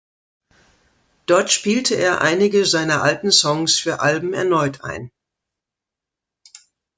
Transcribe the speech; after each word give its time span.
Dort 1.27 1.51
spielte 1.51 1.93
er 1.93 2.21
einige 2.21 2.65
seiner 2.65 3.03
alten 3.03 3.31
Songs 3.31 3.77
für 3.77 3.99
Alben 3.99 4.33
erneut 4.33 4.83
ein. 4.83 5.11